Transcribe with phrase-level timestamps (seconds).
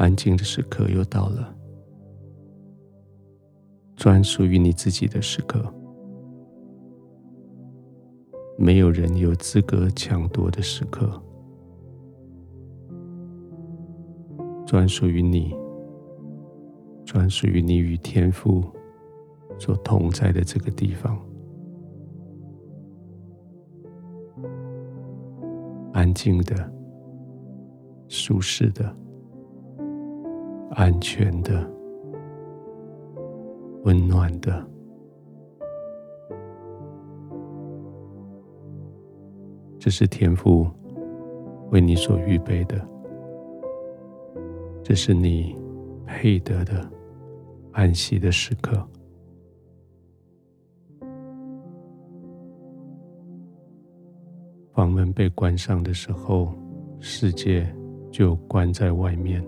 [0.00, 1.54] 安静的时刻又到了，
[3.96, 5.62] 专属于你自己的时刻。
[8.56, 11.22] 没有人有资格抢夺的时刻，
[14.66, 15.54] 专属于你，
[17.04, 18.64] 专属于你与天父
[19.58, 21.18] 所同在的这个地方，
[25.92, 26.72] 安静的、
[28.08, 28.96] 舒适的、
[30.70, 31.68] 安全的、
[33.84, 34.66] 温暖的。
[39.78, 40.66] 这是天父
[41.70, 42.86] 为你所预备的，
[44.82, 45.56] 这是你
[46.06, 46.88] 配得的
[47.72, 48.86] 安息的时刻。
[54.72, 56.54] 房门被关上的时候，
[57.00, 57.66] 世界
[58.10, 59.44] 就关在外面。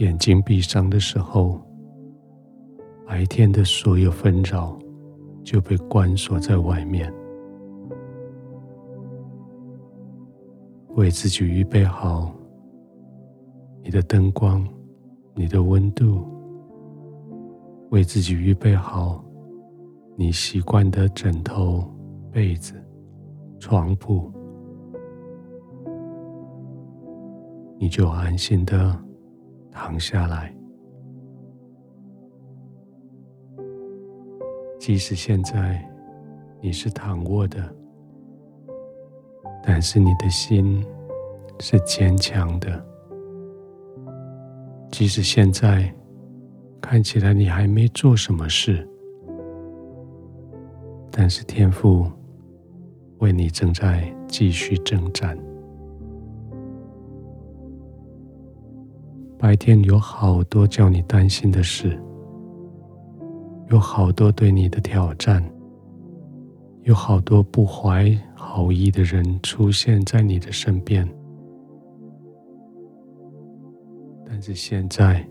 [0.00, 1.60] 眼睛闭上的时候，
[3.06, 4.78] 白天的所有纷扰
[5.44, 7.12] 就被关锁在外面，
[10.94, 12.34] 为自己预备好
[13.82, 14.66] 你的灯光、
[15.34, 16.26] 你的温度，
[17.90, 19.22] 为自己预备好
[20.16, 21.84] 你习惯的枕头、
[22.32, 22.72] 被子、
[23.58, 24.32] 床铺，
[27.78, 28.98] 你就安心的
[29.70, 30.54] 躺下来。
[34.78, 35.86] 即使现在
[36.60, 37.74] 你是躺卧的，
[39.62, 40.84] 但是你的心
[41.60, 42.84] 是坚强的。
[44.90, 45.94] 即使现在
[46.80, 48.88] 看起来你还没做什么事，
[51.10, 52.10] 但是天父
[53.18, 55.38] 为你正在继续征战。
[59.40, 61.98] 白天有好多叫你担心的事。
[63.70, 65.42] 有好多对你的挑战，
[66.82, 71.08] 有好多不怀好意的人出现在你的身边，
[74.26, 75.26] 但是现在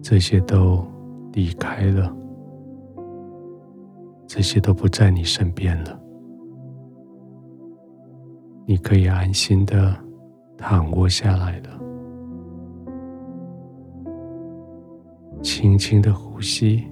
[0.00, 0.82] 这些都
[1.32, 2.16] 离开了，
[4.26, 6.00] 这些都不在你身边了，
[8.64, 9.94] 你可以安心的
[10.56, 11.75] 躺卧下来了，
[15.46, 16.82] 轻轻的呼吸。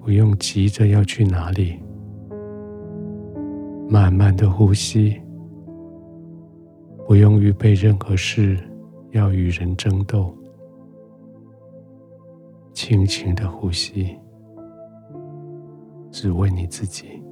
[0.00, 1.78] 不用急着要去哪里，
[3.86, 5.20] 慢慢的呼吸，
[7.06, 8.58] 不用预备任何事
[9.10, 10.34] 要与人争斗，
[12.72, 14.16] 轻轻的呼吸，
[16.10, 17.22] 只为你自己，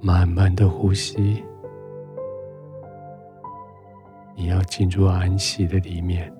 [0.00, 1.42] 慢慢的呼吸，
[4.48, 6.32] 你要进入安息的里面。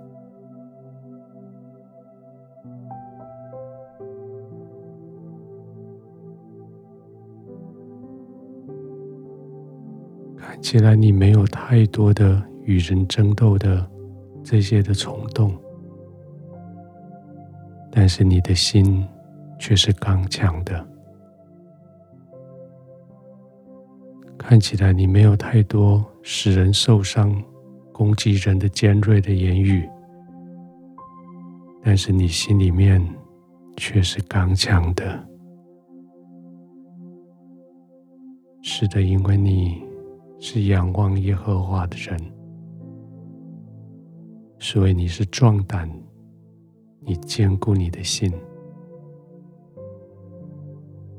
[10.39, 13.87] 看起来你没有太多的与人争斗的
[14.43, 15.55] 这些的冲动，
[17.91, 19.07] 但是你的心
[19.59, 20.83] 却是刚强的。
[24.39, 27.31] 看起来你没有太多使人受伤、
[27.99, 29.91] 攻击人的尖锐的言语，
[31.83, 33.05] 但是你心里面
[33.77, 35.29] 却是刚强的。
[38.63, 39.87] 是的，因为你。
[40.41, 42.17] 是仰望耶和华的人，
[44.61, 45.91] 所以你是壮胆，
[47.01, 48.33] 你坚固你的心。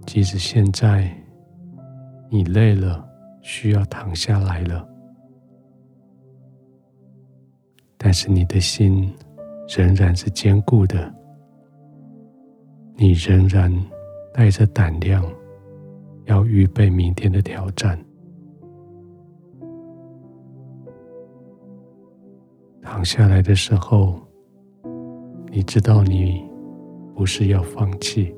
[0.06, 1.13] 即使现在
[2.29, 3.06] 你累了，
[3.41, 4.88] 需要躺下来了，
[8.02, 9.14] 但是你的心
[9.68, 11.14] 仍然是坚固的，
[12.96, 13.70] 你仍然
[14.34, 15.23] 带着胆量，
[16.23, 18.00] 要预备明天的挑战。
[22.82, 24.18] 躺下来的时候，
[25.52, 26.41] 你知道你
[27.14, 28.34] 不是要放弃，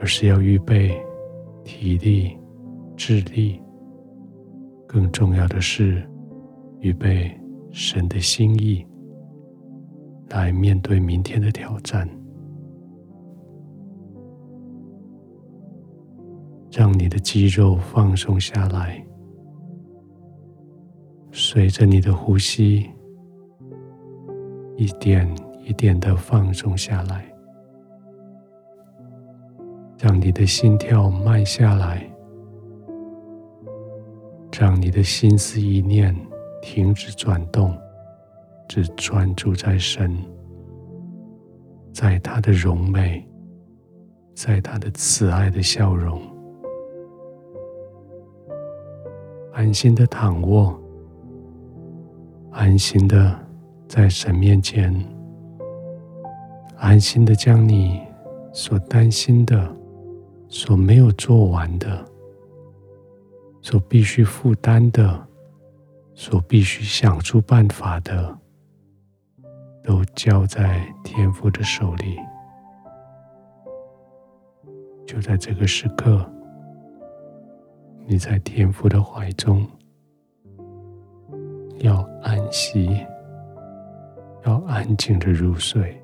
[0.00, 1.00] 而是要预备
[1.62, 2.36] 体力、
[2.96, 3.62] 智力，
[4.88, 6.04] 更重要的是
[6.80, 7.30] 预备
[7.76, 8.86] 神的心意，
[10.28, 12.08] 来面对明天的挑战，
[16.70, 19.04] 让你的肌肉放松下来。
[21.32, 22.88] 随着你的呼吸，
[24.76, 25.28] 一点
[25.64, 27.24] 一点的放松下来，
[29.98, 32.08] 让你的心跳慢下来，
[34.56, 36.14] 让你的心思意念
[36.64, 37.76] 停止转动，
[38.66, 40.16] 只专注在神，
[41.92, 43.22] 在他的荣美，
[44.34, 46.22] 在他的慈爱的笑容，
[49.52, 50.74] 安心的躺卧，
[52.50, 53.38] 安心的
[53.86, 54.90] 在神面前，
[56.78, 58.00] 安心的将你
[58.54, 59.76] 所担心的。
[60.46, 62.04] 所没有做完的，
[63.60, 65.26] 所必须负担的，
[66.14, 68.38] 所必须想出办法的，
[69.82, 72.18] 都交在天父的手里。
[75.06, 76.24] 就在这个时刻，
[78.06, 79.66] 你在天父的怀中，
[81.78, 83.04] 要安息，
[84.44, 86.00] 要安静的入睡。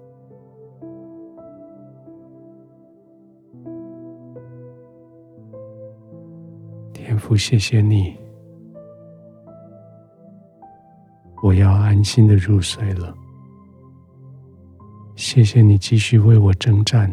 [6.93, 8.17] 天父，谢谢你，
[11.43, 13.15] 我要安心的入睡了。
[15.17, 17.11] 谢谢你继续为我征战，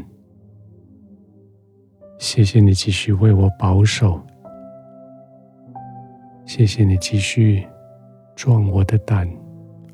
[2.20, 4.22] 谢谢你继续为我保守，
[6.46, 7.66] 谢谢你继续
[8.36, 9.30] 壮我的胆，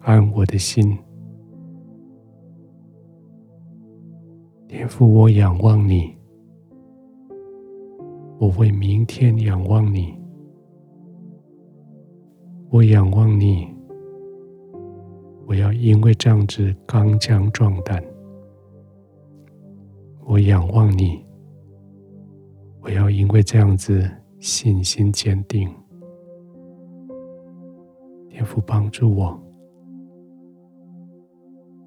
[0.02, 0.98] 安我的心。
[4.68, 6.16] 天父，我仰望你。
[8.40, 10.14] 我为明天仰望你，
[12.70, 13.73] 我仰望你，
[15.46, 18.04] 我要因为这样子刚强壮胆。
[20.26, 21.24] 我仰望你，
[22.82, 24.10] 我要因为这样子
[24.40, 25.70] 信心坚定。
[28.30, 29.38] 天父帮助我，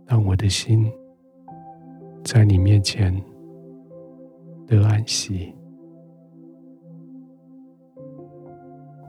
[0.05, 0.91] 让我的心
[2.23, 3.13] 在你面前
[4.67, 5.53] 得安息。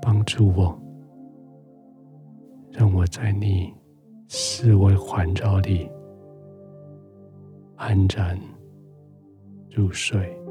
[0.01, 0.81] 帮助我，
[2.71, 3.73] 让我在你
[4.27, 5.89] 四维环绕里
[7.77, 8.37] 安然
[9.69, 10.46] 入睡。